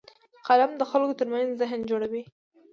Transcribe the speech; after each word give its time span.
قلم 0.47 0.71
د 0.77 0.81
خلکو 0.91 1.17
ترمنځ 1.19 1.49
ذهن 1.61 1.79
جوړوي 1.89 2.23